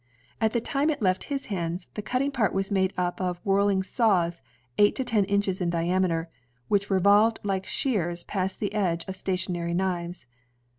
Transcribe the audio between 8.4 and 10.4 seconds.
the edge of stationary knives.